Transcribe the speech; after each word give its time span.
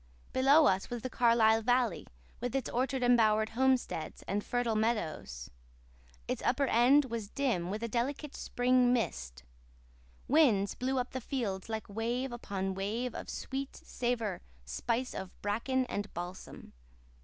Below 0.33 0.65
us 0.65 0.89
was 0.89 1.03
the 1.03 1.11
Carlisle 1.11 1.61
valley, 1.61 2.07
with 2.39 2.55
its 2.55 2.71
orchard 2.71 3.03
embowered 3.03 3.49
homesteads, 3.49 4.23
and 4.23 4.43
fertile 4.43 4.73
meadows. 4.75 5.51
Its 6.27 6.41
upper 6.43 6.65
end 6.65 7.05
was 7.05 7.29
dim 7.29 7.69
with 7.69 7.83
a 7.83 7.87
delicate 7.87 8.35
spring 8.35 8.93
mist. 8.93 9.43
Winds 10.27 10.73
blew 10.73 10.97
up 10.97 11.11
the 11.11 11.21
field 11.21 11.69
like 11.69 11.87
wave 11.87 12.31
upon 12.31 12.73
wave 12.73 13.13
of 13.13 13.29
sweet 13.29 13.75
savour 13.75 14.41
spice 14.65 15.13
of 15.13 15.39
bracken 15.43 15.85
and 15.85 16.11
balsam. 16.15 16.73